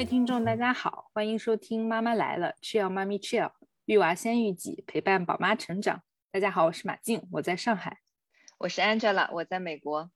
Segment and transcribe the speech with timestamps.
[0.00, 3.52] 位听众，大家好，欢迎收听《妈妈来了》，Chill 妈咪 Chill，
[3.84, 6.02] 育娃先育己，陪伴宝妈成长。
[6.32, 7.92] 大家好，我是马静，我在上海；
[8.56, 10.08] 我是 Angela，我在美国；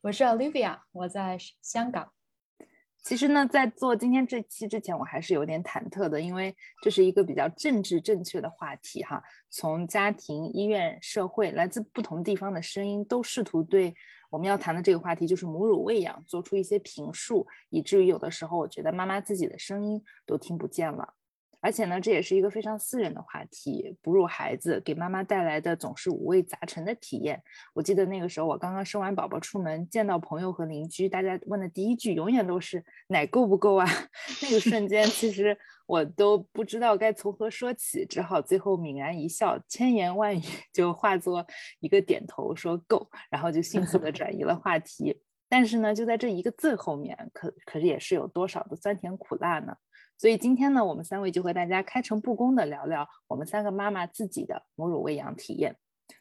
[0.00, 2.12] 我是 Olivia，我在香港。
[3.04, 9.22] 其实呢，在做今天这期之前，我还是有点忐忑的，因为这是一个比较政治正确的话题哈。
[9.48, 13.94] 从家庭、医院、社会，来自不同地方的声音，都试图对
[14.30, 21.14] 我们要谈的这个话题，就是母乳喂养，做出一些评述，以至于有的时候，我觉得妈妈自己的声音都听不见了。
[21.60, 23.96] 而且呢，这也是一个非常私人的话题。
[24.00, 27.42] 哺乳孩子给妈妈带来的总是五味杂陈的体验。
[27.74, 33.86] 我记得那个时候，我刚刚生完宝宝出门，见到朋友和邻居，大家问的第一句永远都是“奶够不够啊？”
[34.42, 41.46] 那个瞬间，其实我都不知道该从何说起，只好最后泯然一笑，千言万语就化作
[41.80, 45.20] 一个点头，说够，然后就迅速的转移了话题。
[45.46, 49.74] 但是呢，就在这一个字后面，可可是也是有多少的酸甜苦辣呢？
[50.20, 55.78] 所以今天呢，我们三位就和大家开诚布公的聊聊我们三个妈妈自己的母乳喂养体验。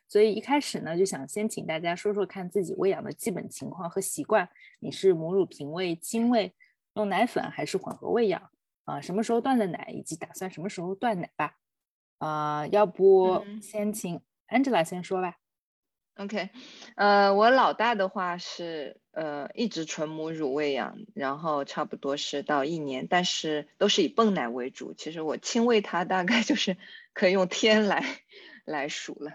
[0.08, 4.48] 所以一开始呢，就想先请大家说说看自己喂养的基本情况和习惯。
[4.80, 6.56] 你是母乳平喂、亲喂，
[6.94, 8.50] 用奶粉还是混合喂养？
[8.86, 11.58] 啊，什么时候断的奶，以及打算什么时候断奶吧？
[12.20, 15.36] 啊，要不先请 Angela 先说吧。
[16.20, 16.50] OK，
[16.96, 24.94] 呃，我老大的话是呃一直纯母乳喂养，然后差不多是到一年，但是都是以泵奶为主。
[24.94, 26.76] 其实我亲喂他大概就是
[27.16, 28.04] 可以用天来
[28.66, 29.32] 来数了。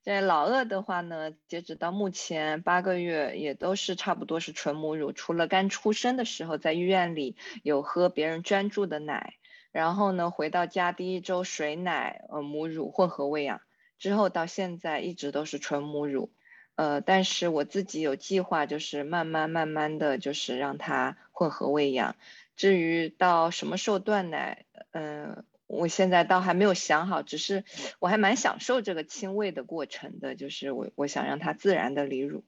[0.00, 9.34] 在老二的话呢，截止到目前八个月也都是差不多是纯母乳，除了刚出生的时候在医院里有喝别人专注的奶，
[9.70, 13.60] 然后呢回到家第一周水奶呃母乳混合喂养。
[14.02, 16.32] 之后到现在一直都是纯母乳，
[16.74, 22.16] 呃，但是我自己有计划，就是慢慢慢慢的就是让它混合喂养。
[22.56, 27.62] 至于到什么时候断奶，嗯，我现在倒还没有想好，只是
[28.00, 32.42] 我还蛮享受这个亲喂的过程的，就是我我想让它自然的离乳。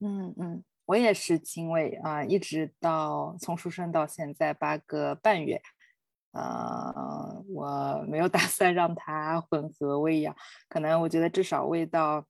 [0.00, 5.62] 嗯嗯，我也是亲喂啊，一直到从出生到现在八个半月。
[6.32, 10.36] 呃，我没有打算让他混合喂养，
[10.68, 12.24] 可能我觉得至少喂到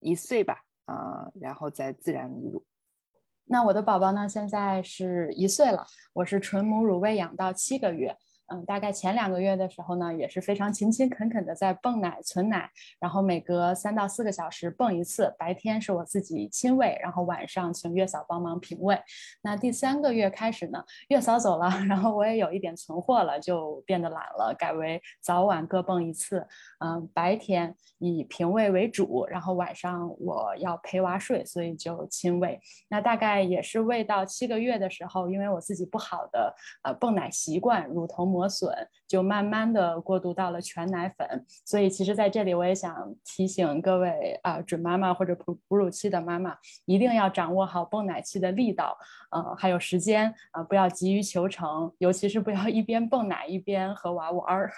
[0.00, 2.64] 一岁吧，啊，然后再自然母乳。
[3.44, 4.28] 那我的宝宝呢？
[4.28, 8.16] 现在是一岁了，我是纯母乳喂养到七个月。
[8.52, 12.68] 嗯，大概前两个月的时候呢，也是非常勤勤恳恳的在泵奶、存奶，
[13.00, 15.34] 然后每隔三到四个小时泵一次。
[15.38, 19.00] 白天是我自己亲喂，然后晚上请月嫂帮忙平喂。
[19.40, 26.46] 那第三个月开始呢，月嫂走了， 然后我也有一点存货了，就变得懒了，改为早晚各泵一次。
[26.80, 32.60] 嗯，白天以平喂为主，然后晚上我要陪娃睡，所以就亲喂。
[32.90, 38.41] 那大概也是喂到七个月的时候，因为我自己不好的呃泵奶习惯，乳头磨。
[38.42, 38.74] 磨损
[39.06, 48.98] 就慢慢的过渡到了全奶粉，所以其实在这里我也想提醒各位啊准妈妈或者哺哺乳期的妈妈，一定要掌握好泵奶期的力道，
[49.30, 54.72] 呃还有时间啊，不要急于求成，尤其是不要一边泵奶一边和娃玩儿。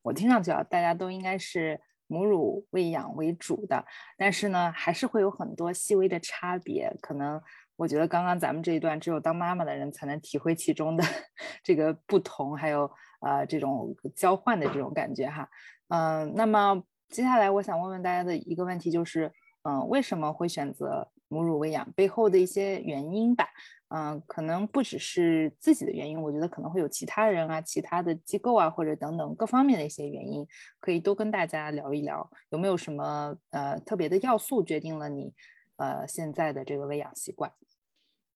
[0.00, 3.84] 我听上去啊，大家都应该是母乳喂养为主的，
[4.16, 7.38] 但是呢，还是会有很多细微的差别，可能。
[7.78, 11.04] 我觉得刚刚咱们这一段，只有当妈妈的人才能体会其中的
[11.62, 12.90] 这个不同，还有
[13.20, 15.48] 呃这种交换的这种感觉哈。
[15.86, 21.88] 嗯，那么接下来我想问问大家的一个问题就是，嗯，为什么会选择母乳喂养？
[21.92, 23.46] 背后的一些原因吧。
[23.90, 30.46] 嗯，可能不只是自己的原因，我觉得可能会有其他人啊、其他的机构啊，或者等等各方面的一些原因，
[30.78, 35.32] 可以多跟大家聊一聊，有没有什么呃特别的要素决定了你
[35.78, 37.54] 呃现在的这个喂养习惯？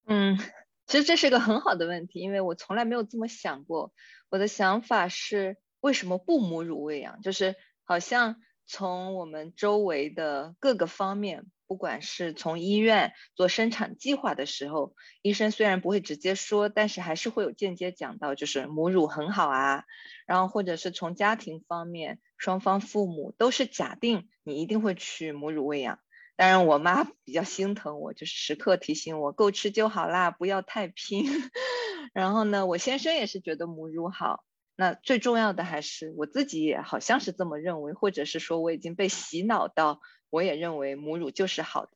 [0.07, 0.39] 嗯，
[0.87, 3.93] 其实这是一个很好的问题，因为我从来没有这么想过。
[4.31, 7.21] 我的想法是，为什么不母乳喂养？
[7.21, 7.55] 就是
[7.85, 8.37] 好像
[8.67, 19.85] 从我们周围的各个方面，不管是从医院做生产计划的时候，医生虽然不会直接说，但是还是会有间接讲到，就是母乳很好啊。
[20.27, 25.99] 然后或者是从家庭方面，双方父母都是假定你一定会去母乳喂养。
[26.35, 31.25] 当然，我妈比较心疼我，就是时刻提醒我够吃就好啦，不要太拼。
[32.15, 34.45] 然后呢，我先生也是觉得母乳好。
[34.75, 40.01] 那最重要的还是我自己也好像是这么认为，或者是说我已经被洗脑到，
[40.31, 41.93] 我也认为母乳就是好的。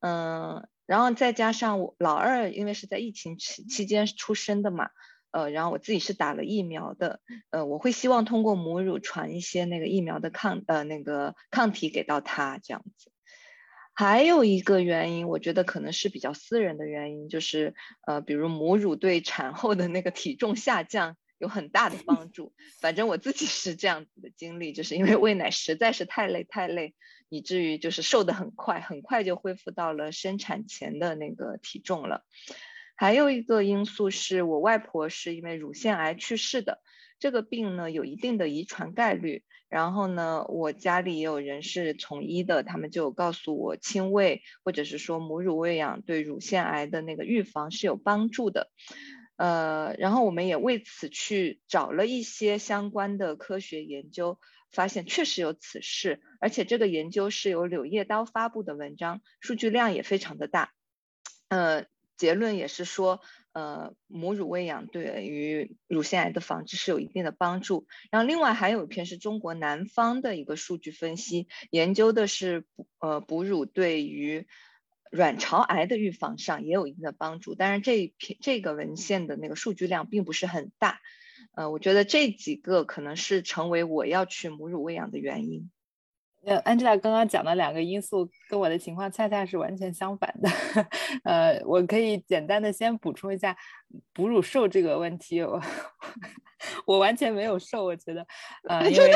[0.00, 4.90] 嗯，然后再加上我老二，因为是在疫情期期间出生的嘛，
[5.30, 7.20] 呃，然后我自己是打了疫苗的，
[7.50, 13.10] 呃，我会希望通过母乳传一些那个疫苗的抗呃那个抗体给到他这样子。
[13.94, 17.74] 还有一个原因，我觉得可能是比较私人的原因，就是
[18.06, 22.52] 呃，比如母乳对产后的那个体重下降有很大的帮助。
[22.80, 26.94] 反正我自己是这样子的经历，就是因为喂奶实在是太累太累，
[27.28, 32.24] 以至于就是瘦得很快，很快就恢复到了生产前的那个体重了。
[32.96, 36.80] 还有一个因素是我外婆是因为乳腺癌去世的，
[37.18, 39.44] 这个病呢有一定的遗传概率。
[39.68, 48.70] 然后呢，我家里也有人是从医的，他们就告诉我，亲喂或者是说母乳喂养对乳腺癌的那个预防是有帮助的。
[49.36, 54.38] 呃，然后我们也为此去找了一些相关的科学研究，
[54.70, 60.72] 发现确实有此事，而且这个研究是由《柳叶刀》发布的文章，数据量也非常的大。
[61.48, 61.86] 呃。
[62.16, 63.20] 结论也是说，
[63.54, 67.86] 呃，母乳喂养对于乳腺癌的防治是有一定的帮助。
[68.10, 72.66] 然后另外还有一篇是中国南方的一个数据分析，研究的是，
[72.98, 74.48] 呃，哺乳对于
[75.12, 77.54] 卵巢癌的预防上也有一定的帮助。
[77.54, 81.00] 当然，这一篇这个文献的那个数据量并不是很大。
[81.52, 85.70] 呃，我觉得这几个可能是成为我要去母乳喂养的原因。
[86.46, 90.48] 呃，Angela 刚刚讲的两个因素跟我的情况恰恰是完全相反的。
[91.24, 93.56] 呃，我可以简单的先补充一下
[94.12, 95.60] 哺乳瘦这个问题，我
[96.86, 98.26] 我完全没有瘦，我觉得，
[98.68, 99.10] 呃， 因为，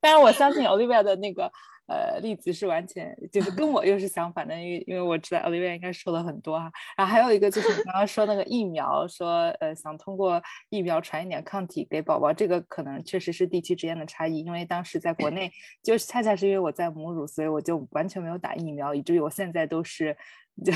[0.00, 1.50] 当然我相信 Olivia 的那个。
[1.88, 6.70] 呃，例子是完全就是跟我又是相反的，因为因为我知道 Olivia 应该说了很多哈。
[6.98, 14.40] 然后还有一个就是你刚刚说那个疫苗，说呃想通过疫苗传一点抗体给宝宝，这个可能确实是地区之间的差异。
[14.40, 15.50] 因为当时在国内，
[15.82, 20.14] 就是恰恰是因为我在母乳，所以我就完全没有打疫苗，以至于我现在都是
[20.62, 20.72] 就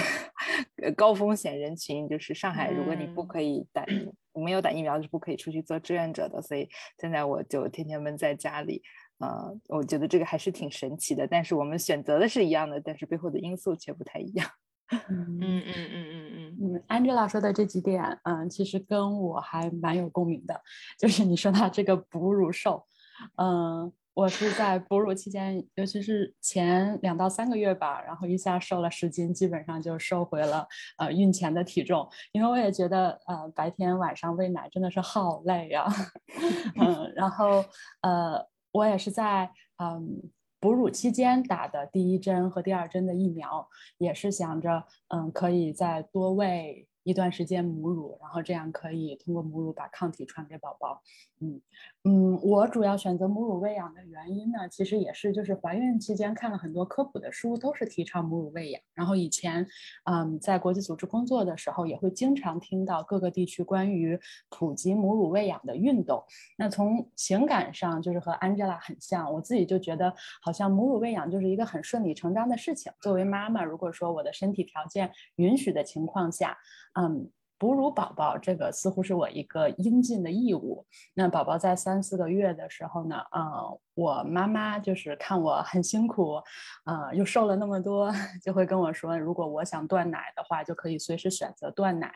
[0.96, 2.08] 高风险人群。
[2.08, 3.84] 就是上海，如果你不可以打，
[4.32, 6.66] 没有打疫苗是不可以出去做志愿者的，所以
[6.98, 8.82] 现在我就天天闷在家里。
[9.22, 14.46] 呃，我觉得这个还是挺神奇的，但是我们选择的是一样的，但是背后的因素却不太一样。
[15.08, 20.60] 嗯嗯嗯嗯嗯嗯，Angela 说的这几点，嗯，其实跟我还蛮有共鸣的，
[20.98, 22.84] 就是你说到这个哺乳瘦，
[23.36, 30.66] 嗯，我是在哺乳期间，尤其是前两到三个月吧，然后一下瘦了十斤，基本上就瘦回了
[30.98, 35.86] 呃孕前的体重，因为我也觉得呃白天晚上喂奶真的是好累呀，
[36.78, 37.64] 嗯，然后
[38.02, 38.51] 呃。
[38.72, 46.88] 我也是在嗯哺乳期间打的第一针和第二针的疫苗，也是想着嗯可以再多喂。
[47.04, 51.02] 一段时间母乳，然后这样可以通过母乳把抗体传给宝宝。
[51.40, 51.60] 嗯
[52.04, 58.82] 嗯，我主要选择母乳喂养的原因呢，其实也是就是怀孕期间看了很多科普的书，都是提倡母乳喂养。
[58.92, 59.64] 然后以前
[60.10, 64.18] 嗯在国际组织工作的时候，也会经常听到各个地区关于
[64.50, 66.24] 普及母乳喂养的运动。
[66.58, 70.12] 那从情感上就是和 Angela 很像，我自己就觉得
[70.42, 72.90] 好像母乳喂养就是一个很顺理成章的事情。
[73.00, 76.58] 作为妈妈，如果说我的身体条件允许的情况下，
[77.00, 77.30] 嗯，
[77.62, 80.84] 哺乳宝宝这个似乎是我一个应尽的义务。
[81.14, 86.42] 那宝宝在三四个月的时候呢，嗯，我妈妈就是看我很辛苦，
[86.84, 88.12] 呃，又瘦了那么多，
[88.42, 92.12] 就会跟我说，如果我想断奶的话，就可以随时选择断奶。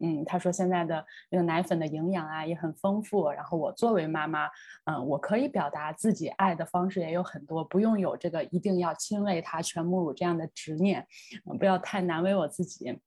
[0.00, 4.48] 嗯，她说现在的那个奶粉的营养啊也很丰富，然后我作为妈妈，
[4.86, 11.06] 嗯，我可以表达自己爱的方式也有很多，不用有这个一定要亲喂他全母乳这样的执念，
[11.58, 12.98] 不要太难为我自己。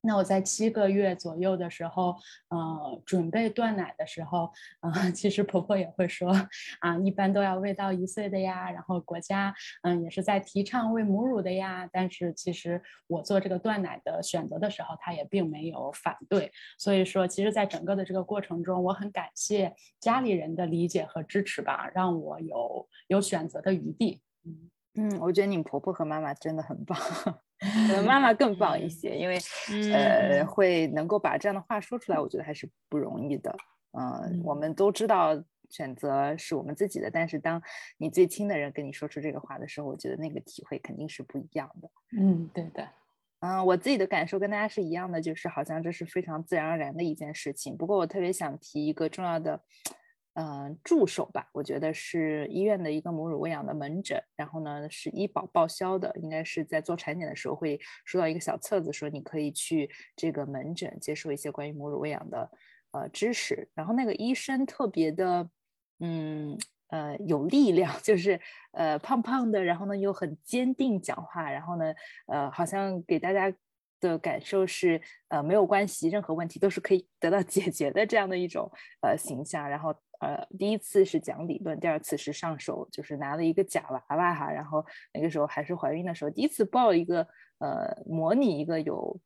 [0.00, 2.16] 那我在七个月左右的时候，
[2.48, 4.50] 呃，准备断奶的时候，
[4.80, 6.30] 啊， 其实婆婆也会说，
[6.80, 9.52] 啊，一般都要喂到一岁的呀，然后国家，
[9.82, 11.88] 嗯，也是在提倡喂母乳的呀。
[11.92, 16.52] 但是其实我做这个断奶的选择的时候，她也并没有反对。
[16.78, 24.20] 所以说，其实，在整个的这个过程中，我很感谢家里人的理解和支持吧，让我有有选择的余地。
[24.44, 26.98] 嗯嗯，我觉得你婆婆和妈妈真的很棒。
[27.58, 29.36] 可能妈妈更棒一些，因为
[29.92, 33.54] 呃会能够把这样的话说出来，我觉得还是不容易的。
[33.98, 37.60] 嗯，我们都知道选择是我们自己的，但是当
[37.96, 41.90] 你最亲的人跟你说出这个话的时候，我觉得那个体会肯定是不一样的。
[42.16, 42.88] 嗯，对的。
[43.40, 47.76] 嗯，我自己的感受跟大家是一样的，就是好像这是非常自然而然的一件事情。
[47.76, 49.60] 不过我特别想提一个重要的。
[50.40, 62.48] 嗯，助手吧，我觉得是医院的一个母乳喂养的门诊，然后呢是医保报销的，应该是在做产检的时候会收到一个小册子，说你可以去这个门诊接受一些关于母乳喂养的
[62.92, 63.68] 呃知识。
[63.74, 65.50] 然后那个医生特别的，
[65.98, 66.56] 嗯
[66.90, 68.40] 呃有力量， 就是
[68.70, 71.92] 呃胖胖的，然后呢又很坚定讲话，然后呢
[72.28, 73.52] 呃好像给大家。
[74.00, 78.70] 的感受是，呃，没有关系，任何问题都是可以得到解决的这样的一种
[79.02, 79.68] 呃形象。
[79.68, 87.26] 然后呃，第一次是讲理论，第二次是上手，就是拿了一个假娃娃哈，然后那个时候还是怀孕的时候，第一次抱一个
[87.58, 89.20] 呃，模拟一个有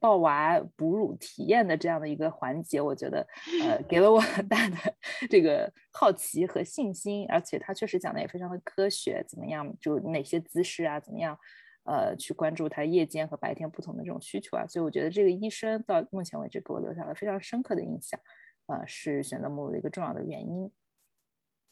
[0.00, 3.26] 抱娃哺乳体验的这样的一个环节，我觉得
[3.62, 4.76] 呃，给了我很大的
[5.28, 11.38] 这个好奇和信心，而且他确实讲的也非常的科学，怎么样，就哪些姿势啊，怎么样。
[11.84, 18.20] 呃，去关注他夜间和白天不同的这种需求啊，所以我觉得这个医生到目前为止给我留下了非常深刻的印象，
[18.68, 20.70] 呃，是选择母乳的一个重要的原因。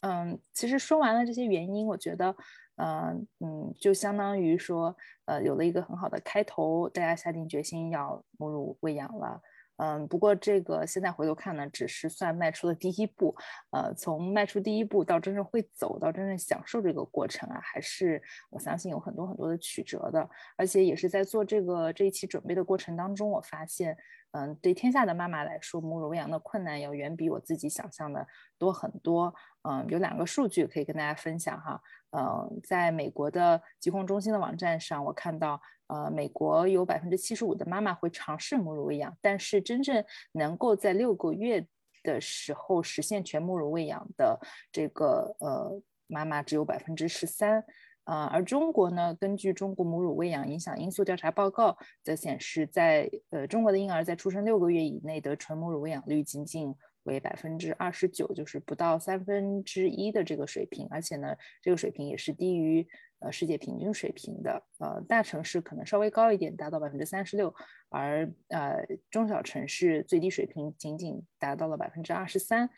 [0.00, 2.36] 嗯，其实说完了这些原因，我觉得，
[2.76, 9.40] 嗯嗯，就相当于说，呃，有了一个很好的开头，大家下定决心要母乳喂养了。
[9.78, 13.34] 嗯，不过这个现在回头看呢，只是算迈出了第一步。
[13.72, 20.26] 呃，从迈出第一步到真正会走到真正享受这个过程啊，还是我相信有很多很多的曲折的。
[20.56, 23.94] 而且也是在做这个这一期准备的过程当中，我发现，
[24.36, 28.26] 嗯，对天下的妈妈来说，母乳喂养的困难要远比我自己想象的
[28.58, 29.34] 多很多。
[29.62, 31.80] 嗯，有两个数据可以跟大家分享哈。
[32.10, 35.60] 嗯，在美国的疾控中心的网站上，我看到。
[35.88, 41.64] 呃，美国有百分之七十五的妈妈会尝试母乳喂养，但是真正能够在六个月
[42.02, 44.36] 的时候实现全母乳喂养的
[44.72, 47.64] 这个呃妈妈只有百分之十三。
[48.06, 62.86] 啊，而中国呢，根据中国母乳喂养影响因素调查报告则显示，在呃中国的婴儿在出生六个月以内的纯母乳喂养率仅仅为百分之二十九，就是不到三分之一的这个水平，而且呢，这个水平也是低于。
[63.18, 67.52] 呃，世界平均水平的，呃，大城市可能稍微高一点，达到百分之三十六，
[67.88, 72.68] 而呃，中小城市最低水平仅仅达到了百分之二十三。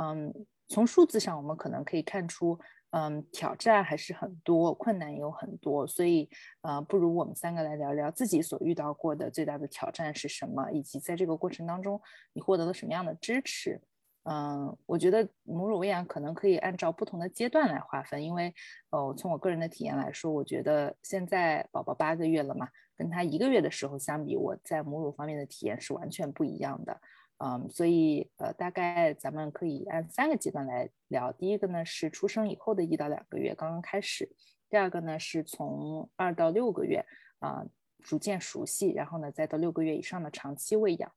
[0.00, 0.32] 嗯，
[0.66, 2.58] 从数字上我们可能可以看出，
[2.92, 6.28] 嗯，挑战还是很多，困难有很多，所以
[6.60, 12.00] 呃，不如我们三个来聊聊自己所遇到过的最大的挑战是什么，以及在这个过程当中
[12.34, 13.80] 你获得了什么样的支持。
[14.24, 18.54] 嗯，我觉得母乳喂养可能可以按照不同的阶段来划分，因为，
[18.90, 27.00] 呃，从我个人的体验来说，我觉得现在宝宝八个月了嘛，跟他一个月的时候相比，我在母乳方面的体验是完全不一样的。
[27.38, 31.32] 嗯，所以，呃，大概咱们可以按三个阶段来聊。
[31.32, 34.26] 第一个呢是出生以后的一到两个月，刚刚开始；
[34.68, 37.04] 第二个呢是从二到六个月，
[37.40, 37.64] 啊，
[38.00, 41.12] 逐渐熟悉，然后呢再到六个月以上的长期喂养。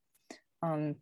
[0.60, 0.98] 嗯。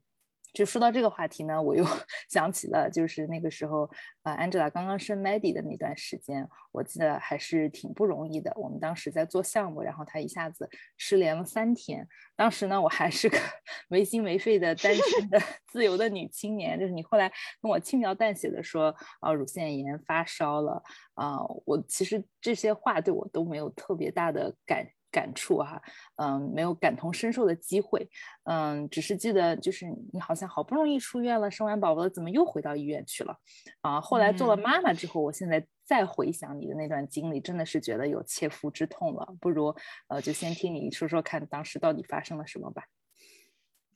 [0.55, 1.85] 就说到这个话题呢，我又
[2.31, 3.91] 想起了，就是那个时候，
[4.23, 8.53] 呃，Angela 刚刚生 Maddie 的那段时间，我记得还是挺不容易的。
[8.57, 12.07] 我们当时在做项目，然后她一下子失联了三天。
[12.37, 13.37] 当时呢，我还是个
[13.89, 16.79] 没心没肺的单身的 自由的女青年。
[16.79, 17.31] 就是你后来
[17.61, 20.81] 跟我轻描淡写的说，啊，乳腺炎发烧了，
[21.15, 24.87] 啊，我其实这些话对我都没有特别大的感。
[25.15, 25.81] 感触哈，
[26.17, 28.11] 嗯，没有感同身受的机会，
[28.43, 33.39] 嗯，只是记得就是你好像好不容易出院了，生完宝宝了，怎么又回到医院去了？
[33.81, 39.37] 啊，后来做了妈妈之后，我现在再回想你的那段经历，真的是觉得有切肤之痛了。
[39.41, 39.77] 不如
[40.09, 42.83] 呃，就先听你说说看，当时到底发生了什么吧。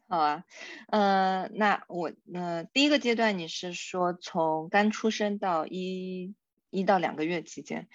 [0.06, 0.44] 好啊，
[0.88, 6.36] 呃，那我呃第一个阶段你是说从刚出生到一
[6.70, 7.88] 一到两个月期间，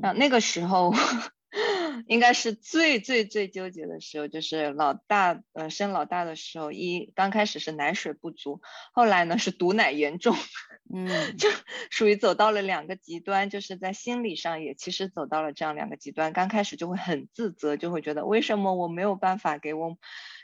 [0.00, 0.94] 那那个时候。
[2.06, 8.60] 应该是最最最纠结的时候，就是老大，呃，生老大的时候，一刚开始是奶水不足，
[8.92, 10.36] 后来呢是堵奶严重，
[10.94, 11.48] 嗯，就
[11.90, 16.34] 属于走到了两个极端，就是在心理上也其实走到了这样两个极端。
[16.34, 19.96] 刚开始就会很自责，就会觉得为什么我没有办法给我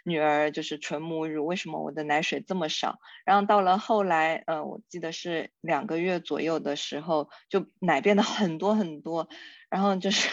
[0.05, 2.99] 女儿就是纯母乳，为什么我的奶水这么少？
[3.27, 9.29] 然后到了后来，呃，我记得是两个月左右的时候，就奶变得很多很多，
[9.69, 10.29] 然后就是。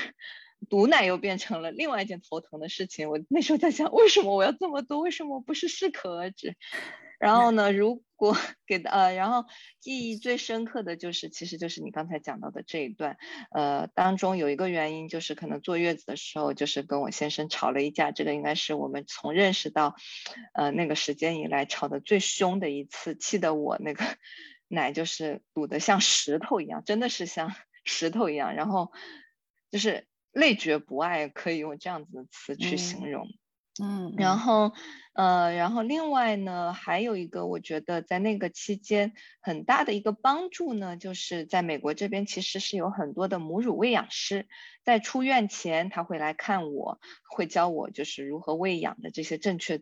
[0.70, 3.10] 毒奶又变成了另外一件头疼的事情。
[3.10, 5.00] 我那时候在想，为什么我要这么多？
[5.00, 6.56] 为什么不是适可而止？
[7.20, 9.46] 然后呢，如果 给呃，然后
[9.80, 13.18] 记忆最深刻的就是，其实就是你刚才讲到的这一段。
[13.52, 18.12] 呃，当中有一个原因就是，可能坐月子的时候，就是跟我先生吵了一架。
[18.12, 19.96] 这个应该是我们从认识到
[20.54, 24.04] 呃那个时间以来吵得最凶的一次，气得我那个
[24.68, 27.54] 奶就是堵得像石头一样，真的是像
[27.84, 28.56] 石头一样。
[28.56, 28.92] 然后
[29.70, 30.08] 就是。
[30.32, 33.28] 累觉不爱，可以用这样子的词去形容。
[33.82, 34.74] 嗯，然后，
[35.14, 44.48] 呃，然后另外呢，还有一个我觉得在那个期间很大的一个帮助呢，就是在美国这边其实是有很多的母乳喂养师，
[44.84, 49.82] 在出院前他会来看我，会教我就是如何喂养的这些正确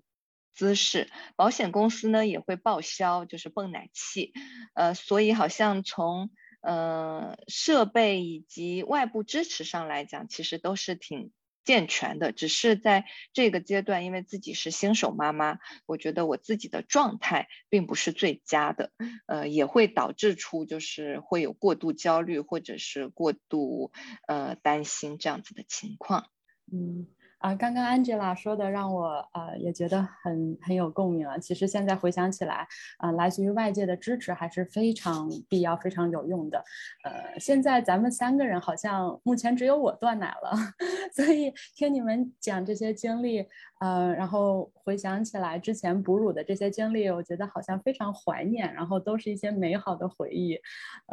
[0.53, 1.09] 姿势。
[1.35, 4.33] 保险公司呢也会报销就是泵奶器，
[4.75, 6.29] 呃，所以好像从。
[6.61, 11.31] 呃，设备以及外部支持上来讲，其实都是挺
[11.63, 18.91] 健全的，只是在这个阶段，因为自己是新手妈妈，我觉得我自己的状态并不是最佳的，
[19.27, 23.91] 呃，也会导致出就是会有过度焦虑或者是过度
[24.27, 26.29] 呃担心这样子的情况，
[26.71, 27.07] 嗯。
[27.39, 31.37] 啊，刚刚 Angela 说的让我呃也觉得很很有共鸣啊。
[31.37, 32.67] 其实现在回想起来，
[32.97, 36.61] 啊，来自于外界的支持还是非常必要、非常有用的。
[37.05, 40.51] 呃，现在咱们三个人好像目前只有我断奶了，
[41.15, 43.45] 所以听你们讲这些经历，
[43.79, 50.59] 呃，然后回想起来之前哺乳的这些经历，我觉得好像非常怀念，然后都是一些美好的回忆。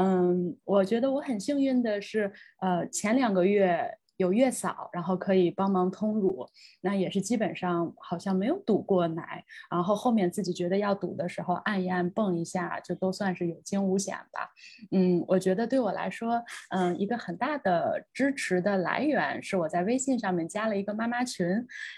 [0.00, 3.96] 嗯，我觉得我很幸运的是，呃，前两个月。
[4.16, 6.46] 有月嫂，然后可以帮忙通乳，
[6.80, 9.44] 那也是基本上好像没有堵过奶。
[9.70, 14.50] 然后后面自己觉得要堵的时候，按一按，蹦一下，就都算是有惊无险吧。
[14.92, 21.46] 嗯，我觉得对我来说，嗯，一个很大的支持的来源是我在微信上面加了一个妈妈群，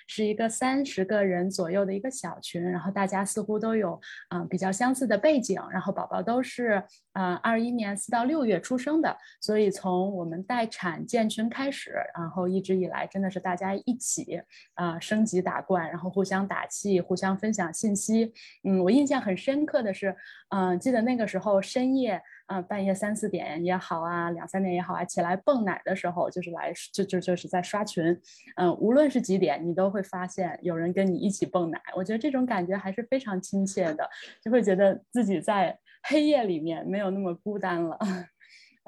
[0.08, 6.82] 是一个三十个人左右的一个小群，然后大家似乎都有嗯比较相似的背景，然后宝宝都是
[7.12, 11.94] 嗯二一年四到六月出生的，所以从我们待产建群开始。
[12.14, 14.40] 然后一直以来，真的是大家一起
[14.74, 18.32] 啊升级打怪，然后互相打气，互相分享信息。
[18.64, 20.14] 嗯，我印象很深刻的是，
[20.50, 28.18] 嗯，记得那个时候深夜，嗯，半夜三四点也好啊，两三点也好啊，起来蹦奶的时候，就是来就就就是在刷群。
[28.56, 31.80] 嗯，无论是几点，你都会发现有人跟你一起蹦奶。
[31.96, 34.08] 我觉得这种感觉还是非常亲切的，
[34.42, 37.98] 就会觉得自己在黑夜里面没有那么孤单了。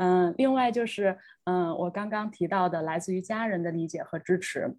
[0.03, 4.75] 嗯，另外就是，嗯，我刚刚提到的来自于家人的理解和支持。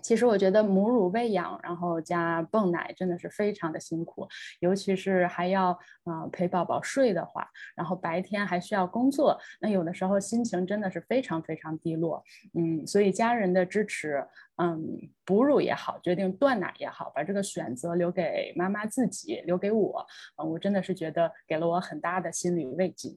[0.00, 4.28] 其实我觉得母乳喂养，然后加泵奶真的是非常的辛苦，
[4.60, 12.22] 尤其是还要嗯陪宝宝睡的话，然后白天还需要工作，那有的时候心情真的是非常非常低落。
[12.54, 14.24] 嗯，所以家人的支持，
[14.56, 14.80] 嗯，
[15.24, 23.16] 哺乳也好，决定断奶也好，把这个选择留给妈妈自己，留给我，嗯，我真的是觉得给了我很大的心理慰藉。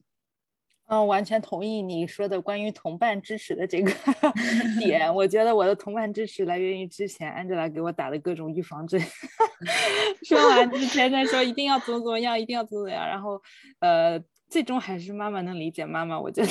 [0.88, 3.92] 嗯，完全同意你说的关于同伴支持的这个
[4.78, 5.12] 点。
[5.14, 9.00] 我觉得我的同伴支持来源于之前 Angela 给我打的各种预防针，
[10.22, 13.40] 说完之前再说一定要怎么怎么样，一定要怎么怎么样，然后
[13.80, 14.22] 呃。
[14.48, 16.18] 最终还是妈妈能理解妈妈。
[16.18, 16.48] 我觉得，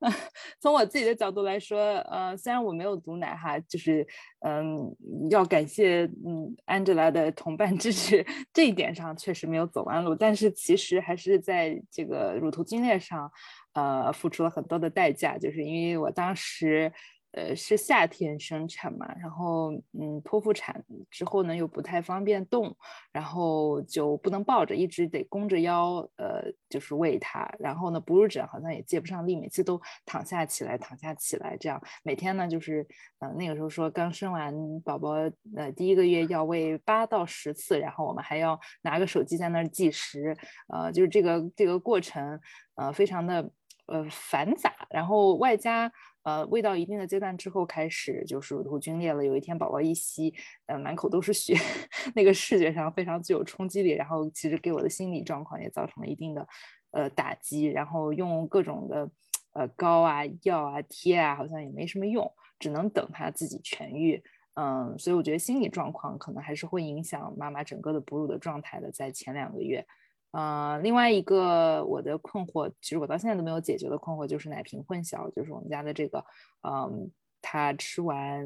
[0.60, 1.78] 从我自己的角度来说，
[2.10, 4.06] 呃，虽然我没有毒奶哈，就是
[4.40, 4.94] 嗯，
[5.30, 13.30] 要感谢嗯 Angela 的同伴支持这一点上确实没有走弯路，但是其实还是在这个乳头经链上，
[13.74, 16.92] 呃，付出了很多的代价，就是因为我当时。
[17.36, 22.72] 呃，是夏天生产嘛，然后嗯，剖腹产之后呢，又不太方便动，
[23.10, 32.86] 然后就不能抱着，一直得弓着腰，呃，就是喂他，然后呢，哺乳枕好像也借不上力，每次都躺下起来，躺下起来，这样每天呢，就是
[33.18, 35.10] 呃那个时候说刚生完宝宝，
[35.56, 40.36] 呃第一个月要喂八到十次，然后我们还要拿个手机在那儿计时，
[40.68, 42.38] 呃，就是这个这个过程，
[42.76, 43.50] 呃，非常的
[43.86, 45.90] 呃繁杂，然后外加。
[46.24, 49.24] 呃，喂到一定的阶段之后，开始就是乳头皲裂了。
[49.24, 50.34] 有一天宝宝一吸，
[50.66, 51.54] 呃，满口都是血，
[52.16, 53.90] 那个视觉上非常具有冲击力。
[53.90, 56.48] 然后其实给我的心理状况也造成了一定的
[56.92, 57.64] 呃打击。
[57.64, 59.10] 然后用各种的
[59.52, 64.22] 呃膏啊、药啊、贴啊，好像也没什么用，只能等他自己痊愈。
[64.54, 69.86] 嗯，所以我觉得心理状况可能还是会影响妈妈整个的哺乳的状态的，在前两个月。
[70.34, 76.24] 呃，另外一个我的困惑，其实我到现在都没有解决的困惑，就是奶瓶混淆，就是我们家的这个，
[76.68, 77.08] 嗯，
[77.40, 78.44] 他吃完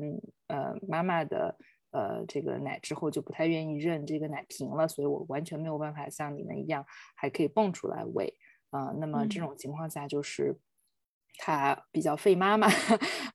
[0.49, 1.57] 呃妈妈的
[1.93, 6.85] 呃这个奶之后，就不太愿意认这个奶瓶了，所以我完全没有办法像你们一样
[7.17, 8.35] 还可以蹦出来喂，
[8.69, 10.55] 啊，那么这种情况下就是
[11.39, 12.69] 他比较费妈妈，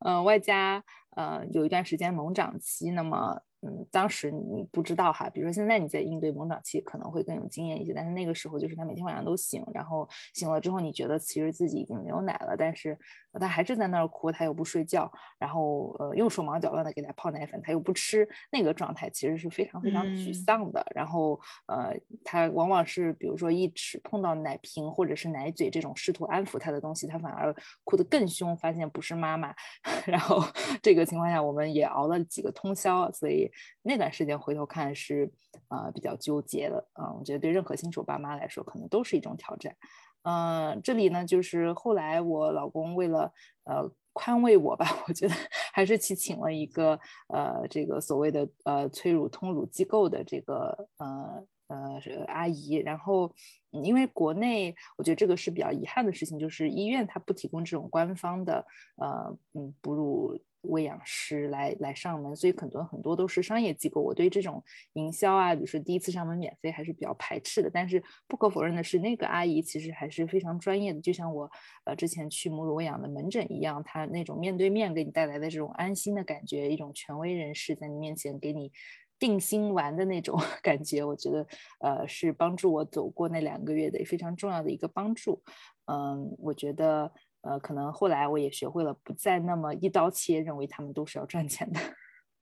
[0.06, 0.84] 嗯， 外加
[1.16, 3.42] 呃有一段时间猛长期，那么。
[3.66, 13.00] 嗯，当时你不知道哈，比如说现在你在应对猛长期可能会更有经验一些，但是那个时候就是他每天晚上都醒，然后醒了之后你觉得其实自己已经没有奶了，但是
[13.40, 20.86] 他还是在那儿哭，他又不睡觉，然后呃又手忙脚乱的给他泡奶粉，他又不吃，那个状态其实是非常非常沮丧的。
[20.94, 29.56] 然后呃他往往是比如说一吃碰到奶瓶或者是奶嘴这种试图安抚他的东西，他反而哭得更凶，发现不是妈妈，
[30.06, 30.44] 然后
[30.82, 33.52] 这个情况下我们也熬了几个通宵，所以。
[33.86, 35.30] 那段时间回头看是，
[35.68, 39.76] 呃，比较纠结的，嗯，我觉得对任何新手爸妈来说，可能都是一种挑战，
[40.24, 43.34] 嗯，这里呢，就是后来我老公为了，
[43.66, 45.34] 呃，宽慰我吧，我觉得
[45.74, 53.34] 还是去请了一个，呃，这个所谓的，呃，催乳通乳机构的这个，呃，呃，阿姨，然后，
[53.72, 60.40] 因为国内，我觉得这个是比较遗憾的事情，就是医院它不提供这种官方的，呃，嗯，哺乳。
[60.64, 64.02] 喂养师来来上门，所以很多很多都是商业机构。
[64.02, 67.70] 我对这种营销啊，比如说第一次上门免费，还是比较排斥的。
[67.70, 71.50] 但是不可否认的是，那个阿姨其实还是非常专业的，就像我
[71.84, 78.72] 呃之前去母乳喂养的门诊一样，她那种面对面给你带来的这种安心的感觉，一种权威人士在你面前给你
[79.20, 81.46] 定心丸的那种 感觉，我觉得
[81.80, 85.44] 呃是帮助我走过那两个月的非常重要的一个帮助。
[85.88, 87.12] 嗯，我觉得。
[87.44, 91.80] 呃，可能后来我也学会了不再那么一刀切，认为他们都是要赚钱的。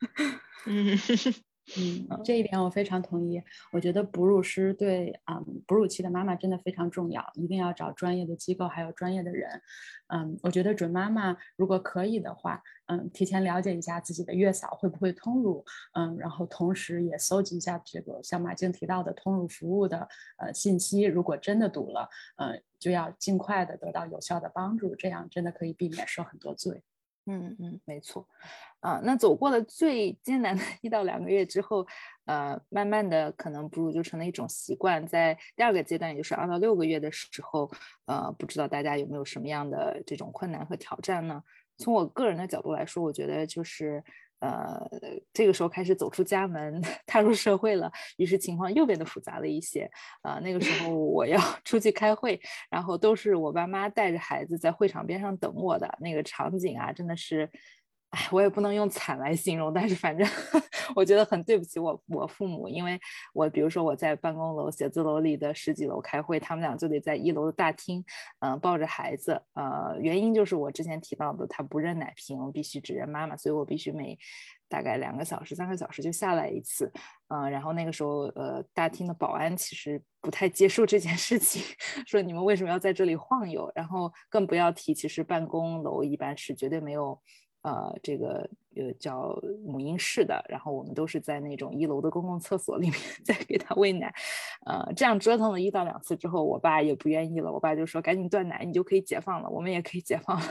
[0.66, 0.98] 嗯
[1.78, 3.42] 嗯，这一点我非常同意。
[3.72, 9.62] 我觉得哺乳师对啊，哺乳期的妈妈真的非常重要，一定要找专业的机构，还有专业的人。
[10.08, 20.08] 嗯，我觉得准妈妈如果可以的话，嗯，提前了解一下自己的月嫂会不会通乳，嗯，然后同时也搜集一下这个像马静提到的通乳服务的
[20.38, 21.04] 呃信息。
[21.04, 26.84] 如果真的堵了，嗯，就要尽快的得到有效的帮助，这样真的可以避免受很多罪。
[27.28, 28.28] 嗯嗯，没错，
[28.80, 31.86] 啊，那走过了最艰难的一到两个月之后，
[32.26, 35.06] 呃，慢慢的可能哺乳就成了一种习惯。
[35.06, 37.70] 在第二个阶段，也就是二到六个月的时候，
[38.06, 41.44] 呃，不知道大家有没有什么样的这种困难和挑战呢？
[41.78, 44.04] 从我个人的角度来说，我觉得就是。
[44.42, 44.80] 呃，
[45.32, 49.90] 这个时候开始走出家门， 踏入社会了，于是情况又变得复杂了一些。
[50.22, 57.50] 啊，那个时候我要 出去开会，然后都是我爸妈带着孩子在会场边上等我的那个场景啊，真的是。
[58.12, 60.28] 哎，我也不能用惨来形容，但是反正
[60.96, 63.00] 我觉得很对不起我我父母，因为
[63.34, 68.04] 我比如说我在办公楼、写字楼里的十几楼开会，他们俩就得在一楼的大厅，
[68.40, 74.20] 嗯，抱着孩子，呃，原因就是我之前提到的，他不认奶瓶，必须只认妈妈，所以我必须每
[74.68, 76.92] 大概两个小时、三个小时就下来一次，
[77.30, 81.64] 嗯，然后那个时候，呃，大厅的保安其实不太接受这件事情，
[82.06, 87.18] 说你们为什么要在这里晃悠，然后更不要提，其实办公楼一般是绝对没有。
[87.64, 94.12] 呃，这个呃叫母婴室的，然后我们都是在那种一楼的公共厕所里面 在给他喂奶，
[94.66, 100.46] 呃，这样折腾了一到两次之后，我爸也不愿意了，我爸就说赶紧断奶，你就可以解放了，我们也可以解放了。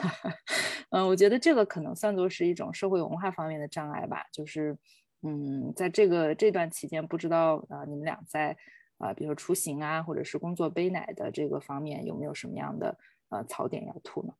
[0.90, 4.78] 嗯， 我觉得这个可能算作是一种社会文化方面的障碍吧，就是
[5.22, 8.56] 嗯，在这个这段期间，不知道啊，你们俩在
[8.98, 12.96] 啊，比如说出行啊，或者是工作背奶的这个方面，有没有什么样的
[13.30, 14.32] 呃槽点要吐呢？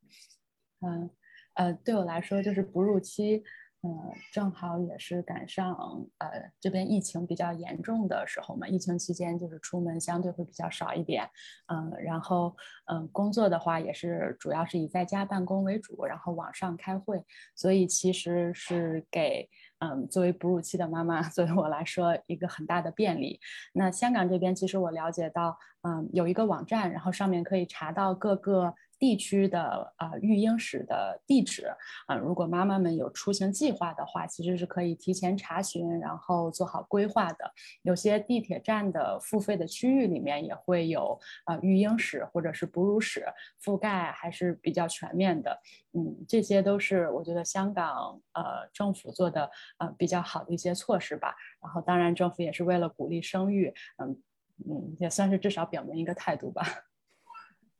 [0.87, 1.09] 嗯。
[1.55, 3.43] 呃，对我来说就是哺乳期，
[3.83, 5.75] 嗯，正好也是赶上
[6.19, 8.67] 呃这边疫情比较严重的时候嘛。
[8.67, 11.27] 疫情期间就是出门相对会比较少一点，
[11.67, 17.23] 嗯，然后嗯工作的话也是主要是以在家办公为主，然后网上开会，
[17.55, 23.39] 所以其实是给嗯作为哺乳期的妈妈， 作为我来说一个很大的便利。
[23.73, 28.73] 那香港这边其实我了解到，嗯，有一个网站，然后上面可以查到各个。
[29.01, 31.73] 地区的啊育婴室的地址
[32.05, 37.51] 啊，如果妈妈们有出行计划的话，其实是可以提前查询，然后做好规划的。
[37.81, 43.25] 有些地铁站的付费的区域里面也会有啊育婴室或者是哺乳室，
[43.59, 45.59] 覆盖还是比较全面的。
[45.93, 51.35] 嗯，这些都是我觉得香港呃政府做的呃比较好的一些措施吧。
[51.59, 54.21] 然后当然政府也是为了鼓励生育，嗯
[54.69, 56.61] 嗯，也算是至少表明一个态度吧。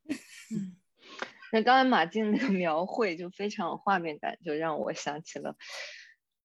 [0.49, 0.80] 嗯。
[1.51, 5.55] 那刚才马静那个描绘就非常有画面感，就让我想起了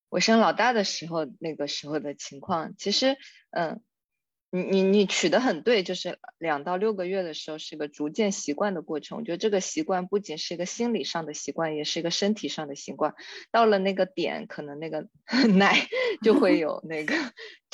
[0.08, 2.74] 我生老大的时候那个时候的情况。
[2.76, 3.16] 其实，
[3.50, 3.82] 嗯。
[4.50, 9.18] 你你你取得很对，就是两到六个月的时候是个逐渐习惯的过程。
[9.18, 13.12] 我觉得这个习惯不仅是一个心理上的习惯，也是一个身体上的习惯。
[13.50, 15.08] 到了那个点，可能那个
[15.58, 15.74] 奶
[16.22, 17.14] 就会有那个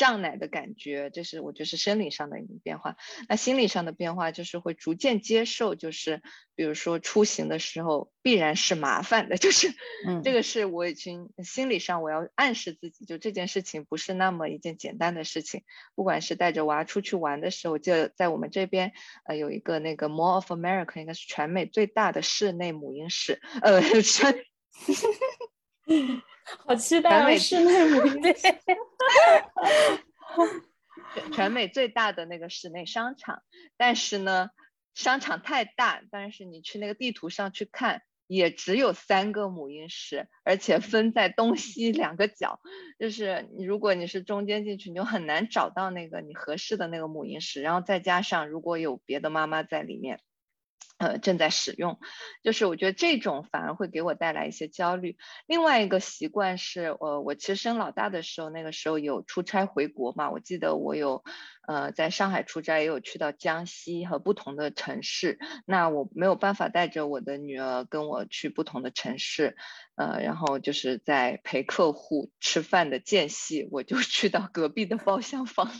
[0.02, 2.96] 胀奶的感觉，这是我觉得是生理上的一个变化。
[3.28, 6.20] 那心理上的变化就是会逐渐接受，就是
[6.56, 9.72] 比如说出行的时候必然是麻烦的， 就是
[10.24, 15.62] 这个是我已经心理上我要暗示自己，就这件事情不是那么一件简单的事情，
[15.94, 16.62] 不管是带着。
[16.62, 18.92] 娃出去玩的时候，就在我们这边，
[19.24, 24.32] 呃，有一个那个 Mall of America，应该是全美最大的室内母婴室，呃， 全，
[26.66, 27.36] 好期待啊！
[27.36, 28.22] 室内母婴
[31.32, 33.42] 全美最大的那个室内商场，
[33.76, 34.50] 但是呢，
[34.94, 38.02] 商场太大，但是你去那个地图上去看。
[38.28, 42.60] 也只有三个母婴室，而且分在东西两个角，
[42.98, 47.60] 就是如果你是中间进去，你就很难找到那个你合适的那个母婴室。
[47.60, 50.18] 然后再加上如果有别的妈妈在里面，
[51.02, 51.98] 呃，正在使用，
[52.44, 55.16] 就是我觉得这种反而会给我带来一些焦虑。
[55.48, 61.24] 另外一个习惯是，呃，我其实生老大的时候，那个时候有出差回国嘛，我记得我有
[61.66, 65.38] 呃，在上海出差，也有去到江西和不同的城市。
[65.64, 69.56] 那我没有办法带着我的女儿跟我去不同的城市，
[69.94, 75.70] 呃，然后就是在陪客户吃饭的间隙，我就 去到隔壁的包厢房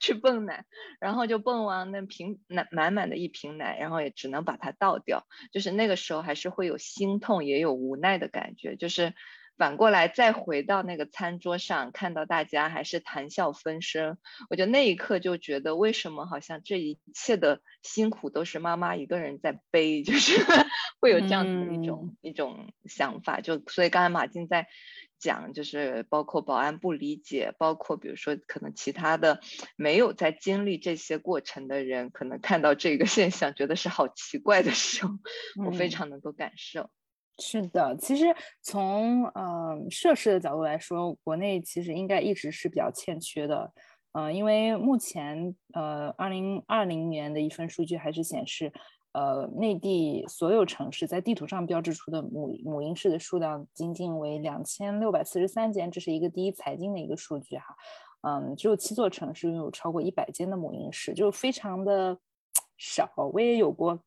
[0.00, 0.64] 去泵奶，
[0.98, 5.26] 然后就泵完那瓶奶满满的一瓶奶，然后也只能把它倒掉。
[5.52, 9.12] 就是那个时候还是会有心痛，也有无奈的感觉，就是。
[9.58, 14.16] 反过来再回到那个餐桌上，看到大家还是谈笑风生，
[14.48, 20.32] 我觉得那一刻就觉得，为什么好像这一切的辛苦都是妈妈一个人在背，就是
[21.02, 23.40] 会有这样子的一种一种想法。
[23.40, 24.68] 就所以刚才马静在
[25.18, 29.40] 讲，就是包括保安不理解，包括比如说可能其他的
[29.74, 35.14] 没有在经历这些过程的人，可能看到这个现象觉得是好奇怪的时候，
[35.66, 36.90] 我非常能够感受。
[37.40, 43.72] 是的，其实从嗯设施的角度来说，国内其实应该一直是比较欠缺的，
[44.10, 48.72] 呃，因为目前呃二零二零年的一份数据还是显示，
[49.12, 57.66] 呃内地所有城市在地图上标志出的母母婴室的数量仅仅为两千六百四十三间，这是一个第一财经的一个数据哈，
[58.22, 62.18] 嗯，只有七座城市拥有超过一百间的母婴室，就非常的
[62.76, 63.08] 少。
[63.32, 64.00] 我也有过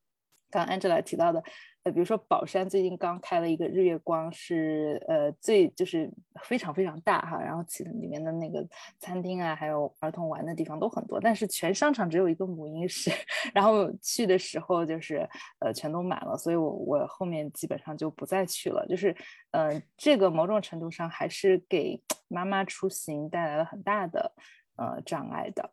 [0.50, 1.41] 刚 Angela 提到的。
[1.84, 6.08] 呃，比如说宝山最近刚开了一个日月光，是呃最就是
[6.44, 8.63] 非常非常大哈，然后其里面的那个
[9.00, 13.10] 餐厅啊，还有儿童玩的地方都很多，但是全商场只有一个母婴室，
[13.52, 15.28] 然后去的时候就是
[15.60, 19.15] 呃全都满了，所以我我后面基本上就不再去了，就是
[19.50, 24.32] 呃这个某种程度上还是给妈妈出行带来了很大的
[24.76, 25.72] 呃障碍的。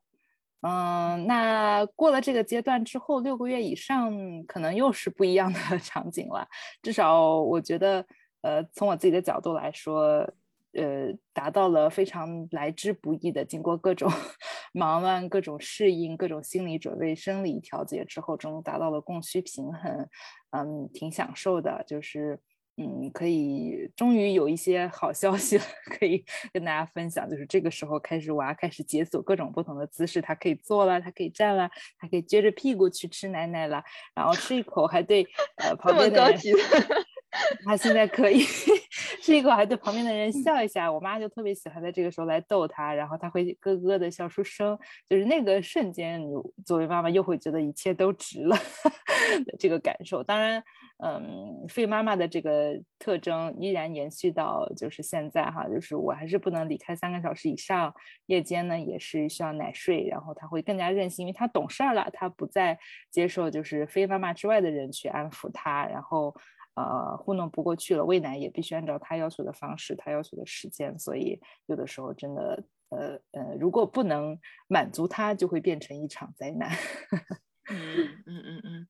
[0.62, 4.12] 嗯，那过了这个阶段之后，六个月以上
[4.46, 6.46] 可能又是不一样的 场景了。
[6.82, 8.04] 至少我觉得，
[8.42, 10.28] 呃，从我自己的角度来说，
[10.72, 14.10] 呃，达到了非常来之不易的，经过各种
[14.74, 20.08] 忙乱、各种适应、各种心理准备、生理调节之后，终于达到了供需平衡。
[20.50, 22.40] 嗯，挺享受的，就是。
[22.80, 25.64] 嗯，可以，终于有一些好消息了，
[25.98, 27.28] 可以跟大家分享。
[27.28, 33.82] 就是这个时候开始，娃开始解锁各种不同的姿势，他可以坐了，他可以站了，他可以撅着屁股去吃奶奶了，
[34.14, 36.38] 然后吃一口还对呃旁边的人，
[37.66, 38.44] 他现在可以
[39.20, 40.90] 吃一口还对旁边的人笑一下。
[40.92, 46.32] 我妈就特别喜欢在这个时候来逗他，然后他会咯咯的笑出声，就是那个瞬间，你
[46.64, 48.56] 作为妈妈又会觉得一切都值了
[49.58, 50.22] 这个感受。
[50.22, 50.62] 当然。
[51.00, 57.94] 嗯，费妈妈的这个特征依然延续到就是现在哈，就是我还是不能离开三个小时以上，
[58.26, 62.76] 夜间呢也是需要奶睡，然后他会更加任性，因为他懂事儿了，他不再
[63.12, 66.34] 接受就是非妈妈之外的人去安抚他，然后
[66.74, 76.68] 呃糊弄不过去了，喂奶也必须按照他要求的方式，他要求的时间，所以有的时候真的呃呃，如果不能满足他，就会变成一场灾难。
[77.68, 78.88] 嗯嗯嗯嗯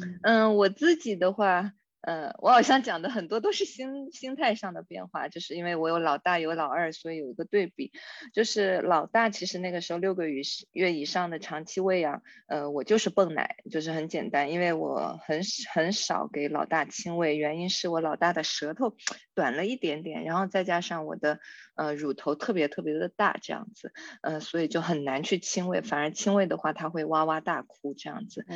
[0.00, 1.72] 嗯嗯，我自己的话。
[2.02, 7.90] 呃，我好像讲的很多都是心心态上的变化，就是因为我有老大有老二，所以有一个对比。
[8.32, 15.40] 就是老大其实那个时候六个月月以上的长期喂养，呃，我就是泵奶，就是很简单，因为我很
[15.74, 18.94] 很少给老大亲喂，原因是我老大的舌头
[19.34, 21.40] 短了一点点，然后再加上我的
[21.74, 28.46] 呃乳头特别特别的大，这样子，呃，所以就很难去亲喂，反而亲喂的话他会哇哇大哭这样子，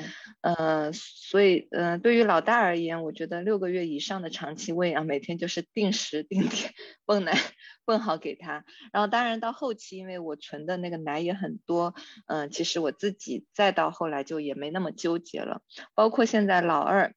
[0.40, 3.29] 呃，所以呃对于老大而言，我觉得。
[3.42, 6.72] 六个月以上的长期喂养，每天就是定时定点
[7.06, 7.36] 泵奶，
[7.84, 8.64] 泵好给他。
[8.92, 11.94] 然后当然到后期，因为我存的那个奶也很多，
[12.26, 15.62] 嗯，其实我自己再到后来就也没那么纠结了。
[15.94, 17.14] 包括现在老二，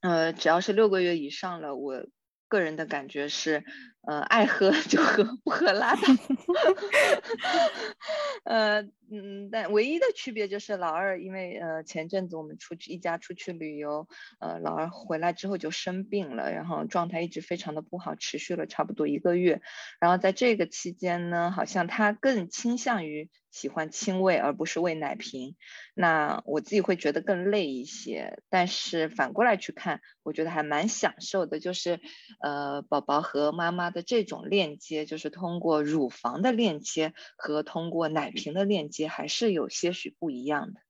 [0.00, 2.06] 呃，只要是六个月以上了，我
[2.48, 3.64] 个人的感觉是。
[4.06, 6.02] 呃，爱喝 就喝，不喝拉倒。
[8.46, 14.06] 呃，嗯，但唯一的区别就是老二，因为呃前阵子我们出去一家出去旅游，
[14.38, 19.60] 呃，老二回来之后就生病了，然后状态一直非常的不好，持续了差不多一个月。
[19.98, 25.56] 然后在这个期间呢，好像他更倾向于喜欢亲喂，而不是喂奶瓶。
[25.94, 31.98] 那我自己会觉得更累一些，但是反过来去看，我觉得还蛮享受的，就是
[32.42, 33.86] 呃宝宝和妈妈。
[33.96, 40.80] 的这种链接，就是通过乳房的链接和通过奶瓶的链接，还是有些许不一样的。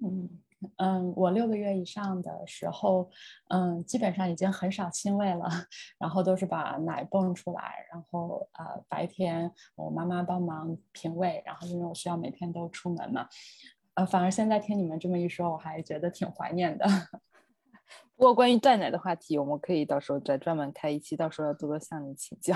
[0.00, 0.40] 嗯
[0.76, 3.10] 嗯，我六个月以上的时候，
[3.48, 5.48] 嗯，基本上已经很少亲喂了，
[5.98, 13.26] 然后都是把奶泵出来，然后呃白天我妈妈帮忙平喂，然后因为我需要每天都出门嘛，
[13.94, 16.84] 呃，反而现在听你们这么一说，我还觉得挺怀念的。
[18.14, 22.54] 不过关于断奶的话题，我们可以到时候再专门开一期，到时候要多多向你请教。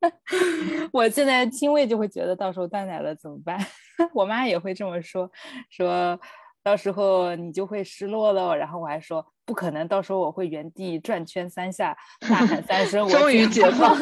[0.92, 3.58] 我现在亲喂就会觉得到时候断奶了怎么办？
[4.14, 5.30] 我妈也会这么说，
[5.70, 6.18] 说
[6.62, 8.56] 到时候你就会失落了。
[8.56, 13.94] 然后我还说不可能，到时候我会原地转圈三下，大喊三声，终于解放。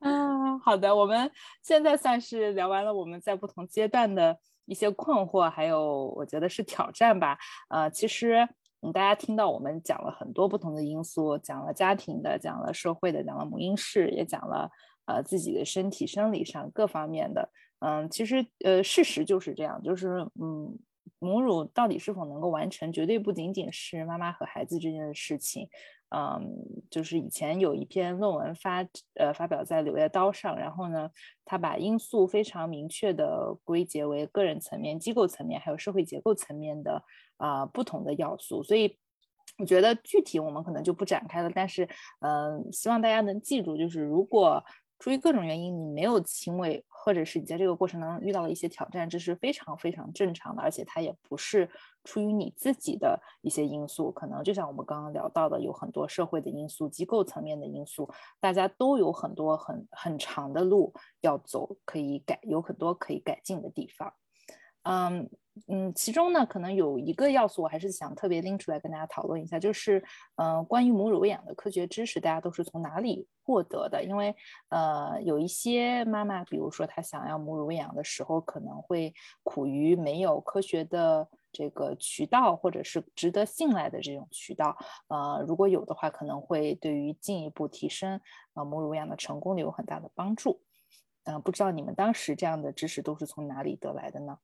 [0.00, 1.30] 啊， 好的，我们
[1.62, 7.36] 现在算是聊完了我们在不同阶段的一些困惑，还有我觉得是挑战吧。
[7.68, 8.48] 呃，其实。
[8.82, 14.70] 嗯，大家听到我们讲了很多不同的因素，讲了家庭的，讲了社会的，讲了母婴室，也讲了
[15.06, 17.50] 呃自己的身体生理上各方面的。
[17.80, 20.78] 嗯，其实呃事实就是这样，就是嗯
[21.18, 25.68] 母乳到底是否能够完成，绝对不仅仅是妈妈和孩子之间的事情。
[26.14, 26.56] 嗯，
[26.90, 31.10] 就是以前有一篇论文发呃发表在《柳叶刀》上，然后呢，
[31.44, 37.02] 他把因素非常明确的归结为个人层面、机构层面还有社会结构层面的。
[37.40, 38.98] 啊，不同的要素，所以
[39.56, 41.50] 我觉得具体我们可能就不展开了。
[41.54, 41.88] 但是，
[42.20, 44.62] 嗯，希望大家能记住，就是如果
[45.00, 51.68] 出于各种原因你没有亲喂，或者是你在这个过程当中遇到了一些挑战，这是非常非常正常的，而且它也不是
[52.04, 64.12] 出于你自己的一些因素，可能就像我们刚刚聊到的，有很多社会的因素、机构层面的因素，大家都有很多很很长的路要走，可以改，有很多可以改进的地方。
[64.82, 65.30] 嗯
[65.68, 70.02] 嗯，其中呢，可能有一个要素，我还是想特别拎出来跟大家讨论一下，就是
[70.36, 74.02] 嗯，关于母乳喂养的科学知识，大家都是从哪里获得的？
[74.02, 74.34] 因为
[74.68, 84.76] 呃，有一些妈妈，比如说她想要母乳喂养的时候，可能会苦于没有科学的这个渠道，或者是值得信赖的这种渠道。
[85.08, 88.20] 呃，如果有的话，可能会对于进一步提升
[88.54, 90.60] 呃母乳喂养的成功率有很大的帮助。
[91.24, 94.38] 嗯，不知道你们当时这样的知识都是从哪里得来的呢？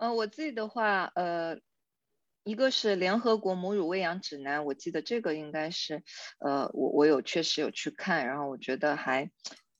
[0.00, 1.58] 呃，我自己的话，呃，
[2.44, 6.02] 一个是联合国母乳喂养指南，我记得这个应该是，
[6.38, 9.30] 呃，我我有确实有去看，然后我觉得还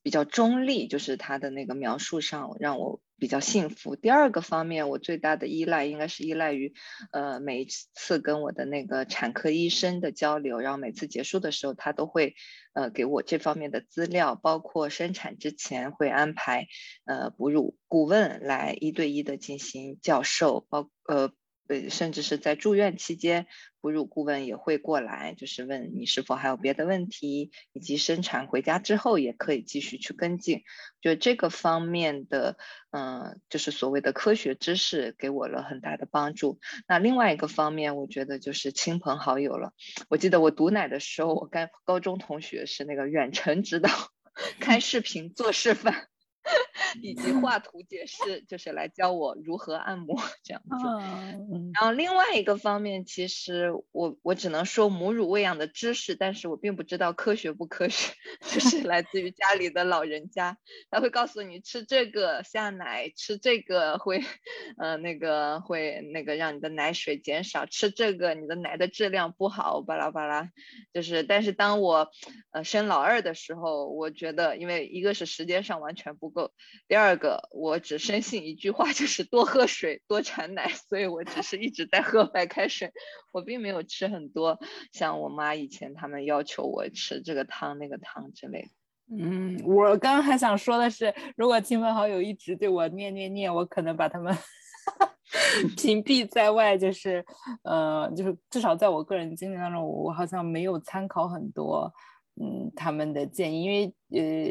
[0.01, 2.99] 比较中立，就是它的那个描述上让我。
[3.19, 3.95] 比较幸福。
[3.95, 6.73] 第二个方面，我最大的依赖应该是依赖于，
[7.11, 12.35] 呃，每一次跟我的那个产科医生的交流，然后每次结束的时候，他都会，
[12.73, 16.67] 呃，给我这方面的资料，包括生产之前会安排，
[17.05, 21.31] 呃，哺乳顾问来一对一的进行教授，包呃。
[21.67, 23.45] 对，甚至是在住院期间，
[23.81, 30.63] 哺乳顾问也会过来，就是问你是否还有别的问题，以及生产回家之后也可以继续去跟进。
[31.01, 32.57] 就这个方面的，
[32.91, 36.59] 嗯，就是所谓的科学知识，给我了很大的帮助。
[36.87, 39.73] 那另外一个方面，我觉得就是亲朋好友了。
[40.09, 43.89] 我记得我读奶的时候，我跟高中同学是那个远程指导，
[44.61, 46.07] 开视频做示范。
[47.01, 50.69] 以及画图解释，就是来教我如何按摩这样子。
[51.73, 60.57] 然后另外一个方面，其实我我只能说母乳喂养的知识，但是我并不知道科学不科学， 就是来自于家里的老人家，
[60.89, 64.23] 他会告诉你吃这个下奶，吃这个会，
[64.77, 70.49] 呃，那个会那个让你的奶水减少，吃这个你的奶的质量不好，巴拉巴拉。
[70.93, 72.09] 就是，但是当我
[72.51, 76.29] 呃生老二的时候，我觉得，因为一个是时间上完全不
[76.87, 82.91] 第二个，我只深信一句话，就是多喝水，多产奶，所以我只是一直在喝白开水，
[83.31, 84.59] 我并没有吃很多，
[84.91, 88.67] 像我妈以前他们要求我吃这个汤那个汤之类的。
[89.09, 94.35] 嗯，我刚刚还想说的是，如果亲朋好友一直对我念念念，我可能把他们
[95.77, 97.25] 屏蔽在外，就是，
[97.63, 101.93] 呃，就是至少在我个人经历当中，我好像没有参考很多，
[102.35, 103.93] 嗯，他们的建议，因为，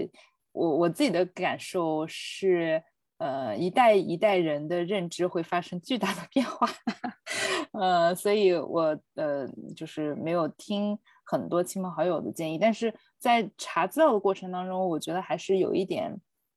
[0.03, 0.09] 呃。
[0.57, 2.83] 我我自己的感受是，
[3.19, 6.67] 呃，一代一代人的认知会发生巨大的变化，
[7.79, 16.11] 呃，所以我呃就是没有听很多亲朋好友的建议，但是在查资料的过程当中，我觉得还是有一点，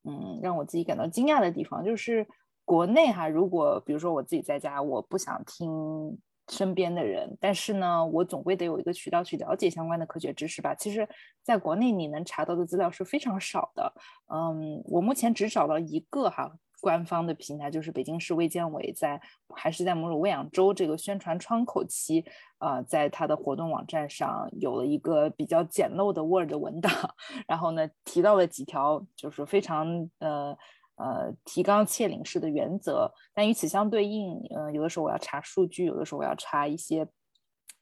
[0.05, 2.25] 嗯，让我自己感到惊讶的地方，就是
[2.63, 6.17] 国内哈，如果比如说我自己在家，我不想听。
[6.49, 10.73] 身边的人，但是呢，我总归得有一个渠道去了解相关的科学知识吧。
[10.73, 11.07] 其实，
[11.43, 13.93] 在国内你能查到的资料是非常少的。
[14.33, 19.21] 嗯，我目前只找到一个哈官方的平台，就是北京市卫健委在
[19.55, 22.25] 还是在母乳喂养周这个宣传窗口期，
[22.57, 26.91] 呃，在它的活动网站上有了一个比较简陋的 Word 文档，
[27.47, 30.57] 然后呢提到了几条就是非常呃。
[31.00, 37.08] 呃，提纲挈领式的原则，但与此相对应，呃，有的时候我要查数据，有的时候我要查一些，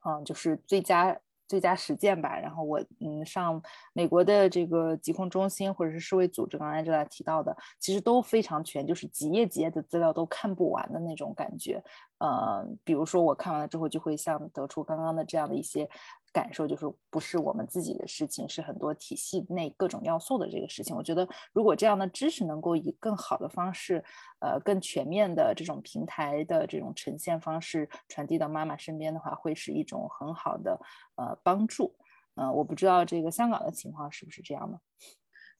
[0.06, 2.38] 嗯，就是最佳最佳实践吧。
[2.38, 3.60] 然后我，嗯，上
[3.94, 11.84] 美国的这个疾控中心或者是世卫组织，刚才就在提到的，其实都非常全，就是几页几页的资料都看不完的那种感觉。
[12.20, 15.90] 呃，比如说我看完了之后，就会像得出刚刚的这样的一些
[16.38, 20.96] 感受，就是不是我们自己的事情，是很多体系内各种要素的这个事情。
[20.96, 24.04] 我觉得，如果这样的知识能够以更好的方式，
[24.40, 30.80] 呃，更全面的这种平台的这种呈现方式传递到妈妈身边的话，会是一种很好的
[31.16, 31.96] 呃帮助。
[32.36, 34.80] 嗯，我不知道这个香港的情况是不是这样的。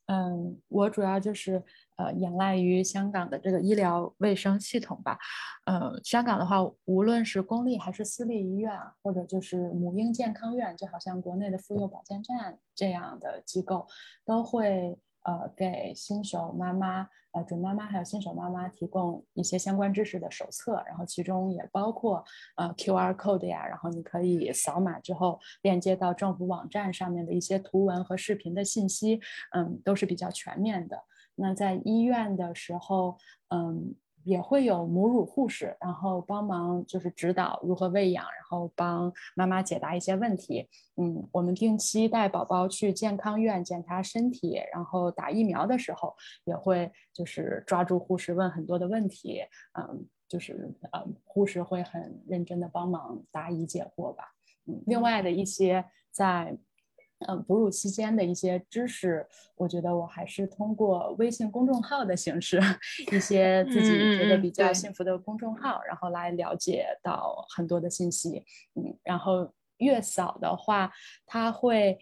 [0.06, 1.64] 嗯，我主要就是
[1.98, 5.20] 呃仰赖于香港的这个医疗卫生系统吧。
[5.66, 8.72] 呃，香港的话，无论是公立还是私立医院，
[9.04, 13.86] 或者就是母婴健康院，就好像国内的妇幼保健站这样的机构，
[14.26, 14.98] 都会。
[15.24, 22.24] 呃，给新手妈妈、呃准妈妈还有新手妈妈提供一些相关知识的手册，然后其中也包括
[22.56, 29.20] 呃 QR code 呀，然后你可以扫码之后链接到政府网站上面的一些图文和视频的信息，
[29.52, 30.98] 嗯，都是比较全面的。
[31.38, 33.18] 那在医院的时候，
[33.48, 33.96] 嗯。
[34.24, 40.68] 也会有母乳护士，然后帮忙就是指导如何喂养，然后帮妈妈解答一些问题。
[40.98, 46.14] 嗯，我们定期带宝宝去健康院检查身体，然后打疫苗的时候，
[46.44, 49.40] 也会就是抓住护士问很多的问题。
[49.80, 54.26] 嗯，就是呃，护士会很认真的帮忙答疑解惑吧。
[54.66, 56.58] 嗯，另外的一些在。
[57.28, 62.60] 嗯，哺乳期间的一些知识，我觉得我还是通过微信公众号的形式，
[63.12, 68.44] 一些自己觉得比较幸福的公众号，然后来了解到很多的信息。
[68.76, 70.92] 嗯，然后月嫂的话，
[71.26, 71.98] 他会。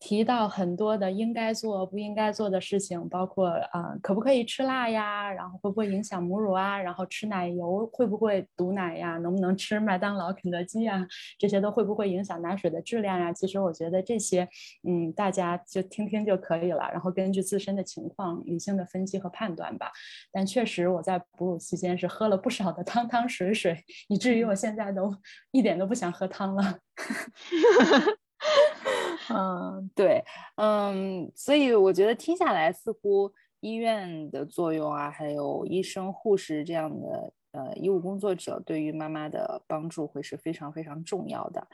[0.00, 11.06] 提到很多的应该做不应该做的事情，包括啊可不可以吃辣呀，然后会不会影响母乳啊，然后吃奶油会不会堵奶呀，能不能吃麦当劳、肯德基呀，
[11.38, 13.32] 这些都会不会影响奶水的质量呀？
[13.32, 14.48] 其实我觉得这些，
[14.84, 19.90] 嗯，大家就听听就可以了，然后根据自身的情况理性的分析和判断吧。
[20.30, 23.76] 但确实我在哺乳期间是喝了不少的汤汤水水，
[24.08, 25.12] 以至于我现在都
[25.50, 26.78] 一点都不想喝汤了。
[29.30, 30.24] 嗯，对，
[30.56, 41.66] 嗯，所以我觉得听下来，似乎医院的作用啊，还有医生、护士这样的呃医务工作者对于妈妈的帮助会是非常非常重要的。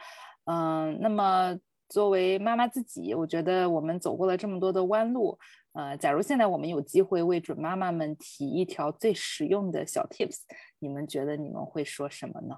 [0.46, 5.38] 嗯，那么作为妈妈自己，我觉得我们走过了这么多的弯路，
[5.74, 10.38] 呃，假如现在我们有机会为准妈妈们提一条最实用的小 tips，
[10.78, 12.56] 你们觉得你们会说什么呢？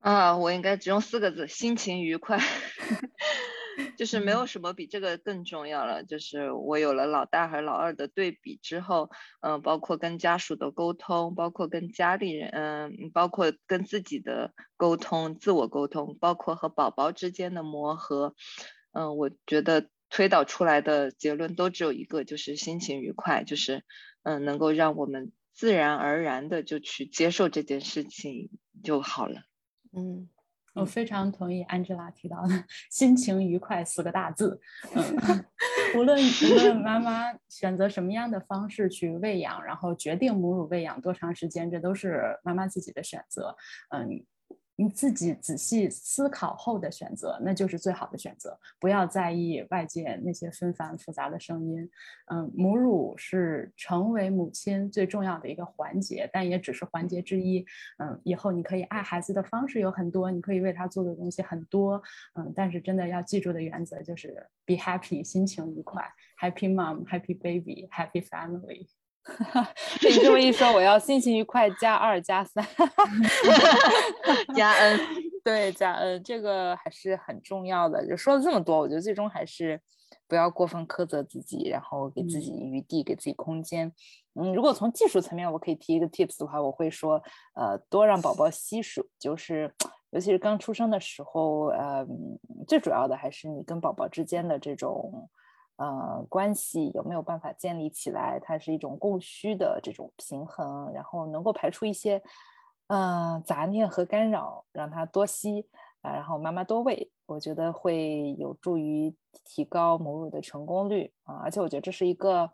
[0.00, 2.38] 啊，我应该只用四个字：心情愉快。
[3.96, 6.04] 就是没有什么比这个更重要了。
[6.04, 9.10] 就是我有了老大和老二的对比之后，
[9.40, 18.34] 嗯，包括跟家属的沟通，包括跟家里人，嗯，包括跟自己的沟通、自我沟通，包括和宝宝之间的磨合，
[18.92, 23.84] 嗯，我觉得推导出来的结论都只有一个，就是心情愉快，就是
[24.22, 28.50] 嗯，能够让我们自然而然的就去接受这件事情
[28.82, 29.42] 就好了。
[29.92, 30.28] 嗯。
[30.74, 34.60] 我非常同意 Angela 提到的“心情愉快”四个大字。
[34.94, 35.44] 嗯，
[35.96, 43.56] 无论无论妈妈选择什么样的方式去喂养，然后决定母乳喂养多长时间，这都是妈妈自己的选择。
[43.90, 44.24] 嗯。
[44.80, 48.58] 你自己仔细思考后的选择，那就是最好的选择。
[48.78, 51.90] 不要在意外界那些纷繁复杂的声音。
[52.32, 57.62] 嗯，母乳是成为母亲最重要的一个环节，但也只是环节之一。
[57.98, 62.02] 嗯，以后你可以爱孩子的方式有很多，你可以为他做的东西很多。
[62.36, 66.02] 嗯，但是真的要记住的原则就是 be happy，心情愉快
[66.40, 68.86] ，happy mom，happy baby，happy family。
[70.00, 72.66] 被 你这么一说，我要心情愉快加二加三
[74.56, 74.98] 加 n，
[75.44, 78.06] 对加 n，这个还是很重要的。
[78.06, 79.80] 就说了这么多，我觉得最终还是
[80.26, 83.92] 不要过分苛责自己，然后给自己余地，给自己空间。
[84.34, 87.22] 嗯，如果从技术层面，我可以提一个 tips 的话，我会说，
[87.54, 89.72] 呃，多让宝宝吸吮，就是
[90.10, 92.06] 尤其是刚出生的时候，呃，
[92.66, 95.28] 最主要的还是你跟宝宝之间的这种。
[95.80, 98.38] 呃，关系有没有办法建立起来？
[98.38, 102.22] 它是一种供需的这种平衡，然后能够排除一些
[102.88, 105.66] 呃杂念和干扰，让它多吸
[106.02, 111.36] 啊，然后妈妈多喂，我觉得会有助于提高母乳的成功率啊。
[111.36, 112.52] 而且我觉得这是一个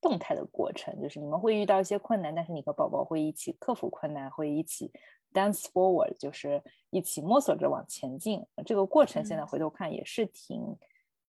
[0.00, 4.92] 动态的过程，就是你们会遇到一些困难，但是你和宝宝会一起克服困难，会一起
[5.32, 8.46] dance forward，就是一起摸索着往前进。
[8.64, 10.78] 这个过程现在回头看也是挺。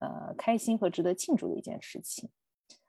[0.02, 2.28] 呃，开心和值得庆祝的一件事情。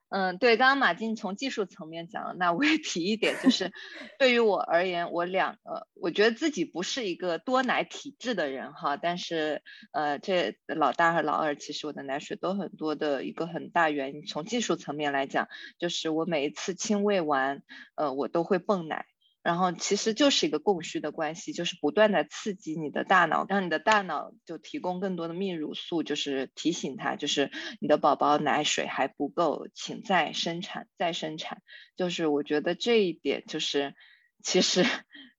[0.09, 3.71] 嗯，对，刚刚马静从技术层面讲了，那我也提一点，就是
[4.19, 15.47] 对于我而言，我两个，我觉得自己不是一个多奶体质的人哈，但是呃，这老大和老二其实我的奶水都很多的一个很大原因，从技术层面来讲，
[15.79, 17.63] 就是我每一次亲喂完，
[17.95, 19.07] 呃，我都会泵奶。
[19.43, 31.61] 然后其实就是一个供需的关系，就是不断的刺激你的大脑，让你的大脑就提供更多的泌乳素，就是提醒他，就是你的宝宝奶水还不够，请再生产，再生产。
[31.97, 33.93] 就是我觉得这一点就是，
[34.41, 34.85] 其实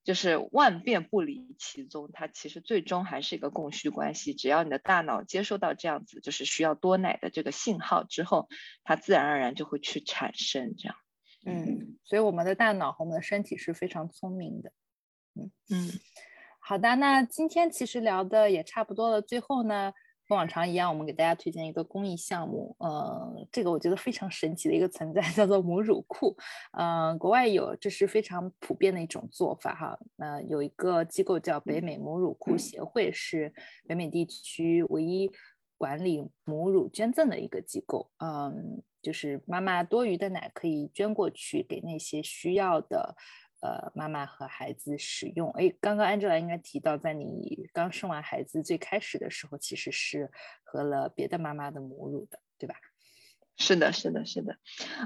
[0.04, 4.34] 就是万变不离其宗，它其实最终还是一个供需关系。
[4.34, 8.50] 只要你的大脑接收到这样子，就是需要多奶的这个信号之后，
[8.82, 10.96] 它自然而然就会去产生这样。
[11.46, 14.72] 嗯，所以我们的大脑和我们的身体是非常聪明的。
[15.36, 15.90] 嗯嗯，
[16.60, 19.20] 好的，那今天其实聊的也差不多了。
[19.20, 19.92] 最后呢，
[20.28, 22.76] 跟往常一样，我们给大家推荐一个公益项目。
[22.78, 26.36] 呃，这个我觉得非常神奇的一个存在， 叫做母乳库。
[26.72, 29.98] 呃，国外有，这是非常普遍的一种做法哈。
[30.18, 33.52] 呃，有一个机构叫北美母乳库协会，是
[33.88, 35.30] 北美地区唯一
[35.76, 38.10] 管理母乳捐赠的一个机构。
[38.18, 38.82] 嗯。
[39.04, 43.14] 就是妈妈多余的奶可以捐过去给那些需要的，
[43.60, 45.50] 呃，妈妈和孩子使用。
[45.50, 50.30] 哎，刚刚 Angela 应该提到，在你刚生完孩子最开始的时候，其实是
[50.62, 52.74] 喝了别的妈妈的母乳的，对吧？
[53.56, 54.56] 是的，是的，是的，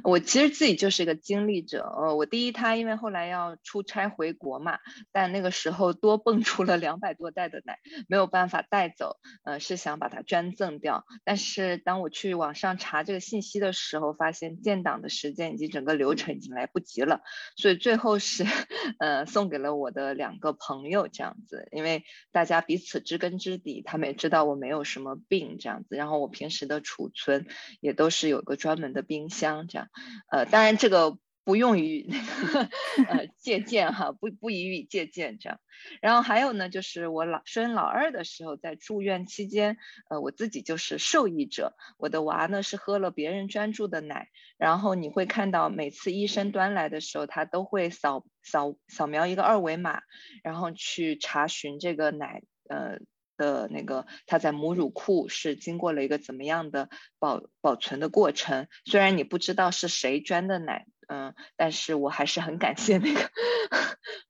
[0.02, 1.82] 我其实自己就是一个经历者。
[1.82, 4.78] 呃，我第一胎因为后来要出差回国嘛，
[5.12, 7.78] 但那个时候多蹦出了两百多袋的奶，
[8.08, 9.18] 没有办法带走。
[9.44, 11.04] 呃，是想把它捐赠掉。
[11.24, 17.20] 但是当我去网上查这个信息的时候，发现建档的时间以及整个流程已经来不及了，
[17.54, 18.46] 所以最后是
[18.98, 27.46] 呃送给了我的两个朋友这样子，因为大家彼此知根知底，他们也知道我没有什么病这样子，然后我平时的储存
[27.80, 28.37] 也都是有。
[28.38, 29.88] 有个专门的冰箱，这样，
[30.30, 32.68] 呃，当然这个不用于那个
[33.10, 35.58] 呃借鉴哈，不不宜于借鉴这样。
[36.00, 39.76] 然后还有呢，就是我老生老二的时候，在住院期间，
[40.08, 50.02] 呃，我自己就是受益者，我的娃呢是喝了别人专注的奶，然后你会看到每次医生端来的时候，他都会扫扫扫描一个二维码，
[50.44, 53.00] 然后去查询这个奶，呃。
[53.38, 58.68] 的那个，他在母乳库是经过了一个怎么样的保保存的过程？
[58.84, 63.30] 虽然你不知道是谁捐的奶，嗯，但是我还是很感谢那个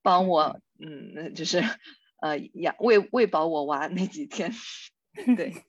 [0.03, 1.65] 帮我，嗯，就是
[2.21, 4.53] 呃养喂喂饱我娃那几天，
[5.37, 5.65] 对。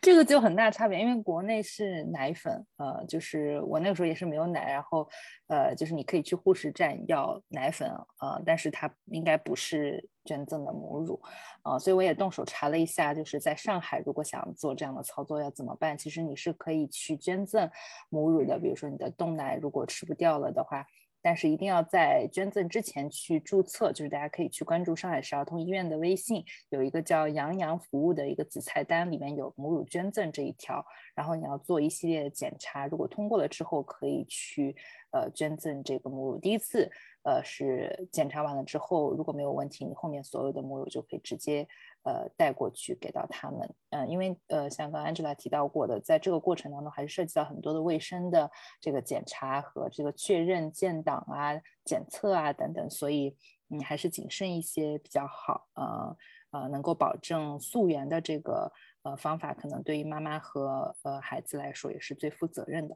[0.00, 5.08] 这个就很大差别，因为国内是奶粉，呃，就是我那个时候也是没有奶，然后，
[5.48, 7.88] 呃，就是你可以去护士站要奶粉，
[8.20, 11.20] 呃，但是它应该不是捐赠的母乳，
[11.62, 15.96] 啊，所以我也动手查了一下，就是在上海，如果想做这样的操作要怎么办？
[15.96, 17.70] 其实你是可以去捐赠
[18.08, 20.86] 母乳的，比如说你的冻奶如果吃不掉了的话。
[21.24, 30.84] 但是一定要在捐赠之前去注册，就是大家可以去关注上海市儿童医院的微信，有一个叫“杨洋服务”的一个子菜单，里面有母乳捐赠这一条。
[31.14, 34.76] 然后你要做一系列的检查，如果通过了之后，可以去
[35.12, 36.38] 呃捐赠这个母乳。
[36.38, 36.90] 第一次
[37.24, 41.66] 呃是检查完了之后，如果没有问题，你后面所有的母乳就可以直接。
[42.06, 53.34] 呃，带过去给到他们，嗯，因为呃，像刚 Angela 提到过的，在这个过程当中，还是涉及到很多的卫生的这个检查和这个确认建档啊、检测啊等等，所以
[53.68, 56.16] 你还是谨慎一些比较好，呃
[56.50, 58.70] 呃，能够保证溯源的这个
[59.04, 62.94] 呃方法，可能对于妈妈和呃孩子来说也是最负责任的。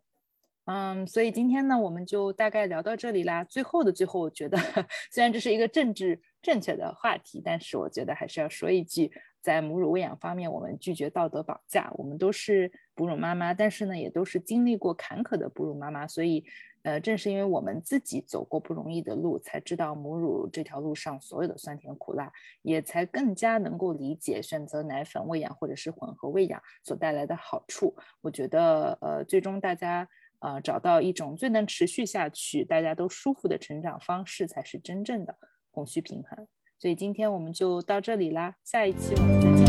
[0.71, 3.43] 嗯，所以今天呢，我们就大概聊到这里啦。
[3.43, 4.59] 最后的最后，我觉得
[5.11, 9.11] 虽然这是一个政治正确的话题，但是我觉得还是要说一句，
[9.41, 11.91] 在母乳喂养方面，我们拒绝道德绑架。
[11.95, 16.07] 我们都是哺乳妈妈，但是呢，也都是经历过坎坷的哺乳妈妈。
[16.07, 16.45] 所以，
[16.83, 27.97] 呃，正是因为我们自己走过不容易的路，才知道母乳这条路上所有的酸甜苦辣，也才更加能够理解选择奶粉喂养或者是混合喂养所带来的好处。
[28.21, 30.07] 我觉得，呃，最终大家。
[30.39, 35.37] 啊，找到一种最能持续下去、大家都舒服的成长方式，才是真正的
[35.71, 36.47] 供需平衡。
[36.79, 39.67] 所以今天我们就到这里啦，下一期我们再见，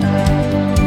[0.02, 0.77] 拜。